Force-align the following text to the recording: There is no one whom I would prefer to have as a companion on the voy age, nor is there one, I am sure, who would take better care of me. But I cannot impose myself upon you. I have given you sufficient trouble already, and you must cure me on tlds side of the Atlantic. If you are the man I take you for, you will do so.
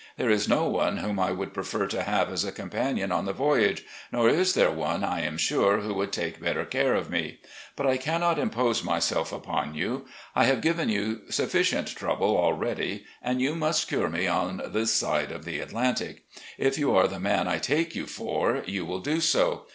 There 0.17 0.31
is 0.31 0.49
no 0.49 0.67
one 0.67 0.97
whom 0.97 1.19
I 1.19 1.31
would 1.31 1.53
prefer 1.53 1.85
to 1.85 2.01
have 2.01 2.31
as 2.31 2.43
a 2.43 2.51
companion 2.51 3.11
on 3.11 3.25
the 3.25 3.33
voy 3.33 3.57
age, 3.65 3.83
nor 4.11 4.29
is 4.29 4.55
there 4.55 4.71
one, 4.71 5.03
I 5.03 5.21
am 5.21 5.37
sure, 5.37 5.77
who 5.81 5.93
would 5.93 6.11
take 6.11 6.41
better 6.41 6.65
care 6.65 6.95
of 6.95 7.11
me. 7.11 7.37
But 7.75 7.85
I 7.85 7.97
cannot 7.97 8.39
impose 8.39 8.83
myself 8.83 9.31
upon 9.31 9.75
you. 9.75 10.07
I 10.35 10.45
have 10.45 10.61
given 10.61 10.89
you 10.89 11.21
sufficient 11.29 11.89
trouble 11.95 12.35
already, 12.35 13.05
and 13.21 13.39
you 13.39 13.53
must 13.53 13.87
cure 13.87 14.09
me 14.09 14.25
on 14.25 14.57
tlds 14.57 14.87
side 14.87 15.31
of 15.31 15.45
the 15.45 15.59
Atlantic. 15.59 16.23
If 16.57 16.79
you 16.79 16.95
are 16.95 17.07
the 17.07 17.19
man 17.19 17.47
I 17.47 17.59
take 17.59 17.93
you 17.93 18.07
for, 18.07 18.63
you 18.65 18.87
will 18.87 19.01
do 19.01 19.19
so. 19.21 19.67